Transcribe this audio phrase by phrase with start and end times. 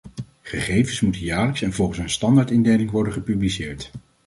[0.41, 3.91] Gegevens moeten jaarlijks en volgens een standaardindeling worden gepubliceerd.